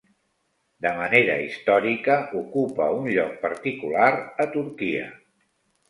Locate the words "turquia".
4.59-5.11